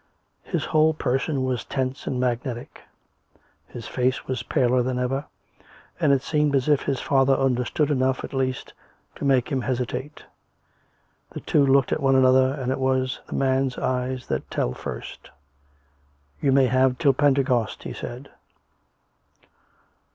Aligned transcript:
His 0.41 0.65
whole 0.65 0.95
person 0.95 1.43
was 1.45 1.63
tense 1.63 2.07
and 2.07 2.19
magnetic; 2.19 2.81
his 3.67 3.85
face 3.87 4.25
was 4.25 4.41
paler 4.41 4.81
than 4.81 4.97
ever; 4.97 5.25
and 5.99 6.11
it 6.11 6.23
seemed 6.23 6.55
as 6.55 6.67
if 6.67 6.81
his 6.81 6.99
father 6.99 7.35
understood 7.35 7.91
enough, 7.91 8.23
at 8.23 8.33
least, 8.33 8.73
to 9.17 9.25
make 9.25 9.51
him 9.51 9.61
hesitate. 9.61 10.23
The 11.33 11.39
two 11.41 11.59
looked 11.63 11.89
COME 11.89 11.97
RACK! 12.03 12.13
COME 12.13 12.15
ROPE! 12.15 12.23
117 12.33 12.63
at 12.63 12.63
one 12.63 12.63
another; 12.63 12.63
and 12.63 12.71
it 12.71 12.79
was 13.03 13.19
the 13.27 13.35
man's 13.35 13.77
eyes 13.77 14.25
that 14.25 14.51
fell 14.51 14.73
first." 14.73 15.29
You 16.41 16.51
may 16.51 16.65
have 16.65 16.97
till 16.97 17.13
Pentecost," 17.13 17.83
he 17.83 17.93
said. 17.93 18.31